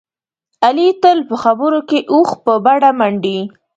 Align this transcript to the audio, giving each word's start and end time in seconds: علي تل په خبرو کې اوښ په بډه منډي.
علي 0.65 0.87
تل 1.01 1.17
په 1.29 1.35
خبرو 1.43 1.79
کې 1.89 1.99
اوښ 2.13 2.29
په 2.45 2.53
بډه 2.65 2.91
منډي. 2.99 3.39